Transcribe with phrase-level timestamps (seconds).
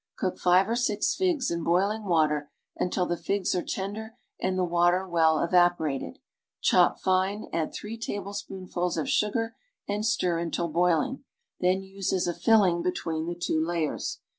[0.17, 4.63] Cook five or six figs in boiling water until the figs are tender and the
[4.65, 6.17] water well evaporated;
[6.59, 9.55] chop fine, add three tablespoonfuls of sugar
[9.87, 11.23] and stir until boiling,
[11.59, 14.21] then use as a filling between the two layers.